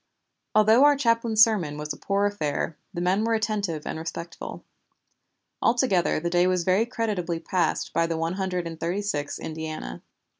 Although 0.55 0.83
our 0.83 0.95
chaplain's 0.97 1.43
sermon 1.43 1.77
was 1.77 1.93
a 1.93 1.95
poor 1.95 2.25
affair, 2.25 2.75
the 2.91 3.01
men 3.01 3.23
were 3.23 3.35
attentive 3.35 3.85
and 3.85 3.99
respectful. 3.99 4.65
Altogether 5.61 6.19
the 6.19 6.27
day 6.31 6.47
was 6.47 6.63
very 6.63 6.87
creditably 6.87 7.39
passed 7.39 7.93
by 7.93 8.07
the 8.07 8.17
One 8.17 8.33
Hundred 8.33 8.65
and 8.65 8.79
Thirty 8.79 9.03
sixth 9.03 9.37
Indiana. 9.37 10.01